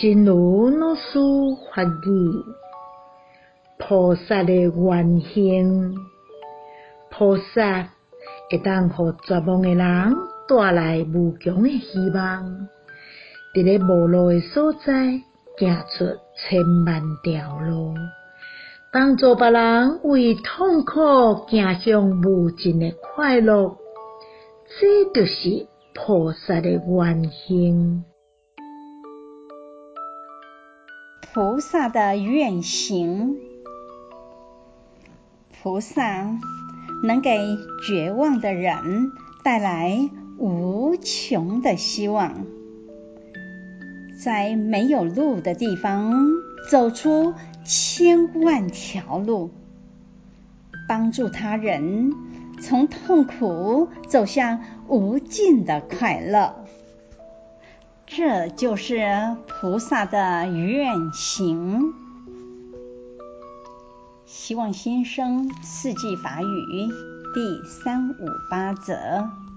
[0.00, 1.18] 真如老师
[1.74, 2.44] 法语，
[3.78, 5.96] 菩萨的原形，
[7.10, 7.88] 菩萨
[8.48, 8.92] 会当予
[9.26, 10.16] 绝望的人
[10.48, 12.68] 带来无穷的希望，
[13.52, 15.20] 伫咧无路的所在
[15.58, 16.04] 行出
[16.36, 17.92] 千万条路，
[18.92, 23.76] 帮助别人为痛苦行向无尽的快乐，
[24.78, 28.04] 这就是菩萨的原形。
[31.34, 33.36] 菩萨的愿行，
[35.62, 36.38] 菩萨
[37.04, 37.38] 能给
[37.86, 39.12] 绝望的人
[39.44, 42.46] 带来无穷的希望，
[44.18, 46.28] 在没有路的地方
[46.70, 49.50] 走出千万条路，
[50.88, 52.14] 帮助他人
[52.62, 56.64] 从痛苦走向无尽的快乐。
[58.10, 61.92] 这就是菩萨的愿行。
[64.24, 66.88] 希望新生四季法语
[67.34, 69.47] 第三五八则。